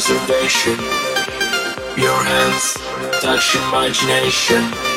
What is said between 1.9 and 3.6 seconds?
Your hands touch